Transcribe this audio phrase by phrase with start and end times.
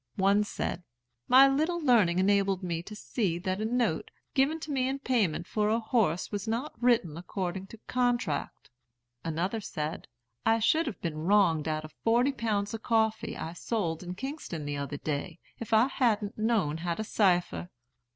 [0.15, 0.81] One said,
[1.27, 5.45] 'My little learning enabled me to see that a note, given to me in payment
[5.45, 8.71] for a horse was not written according to contract.'
[9.23, 10.07] Another said,
[10.43, 14.65] 'I should have been wronged out of forty pounds of coffee I sold in Kingston
[14.65, 17.69] the other day, if I hadn't known how to cipher.'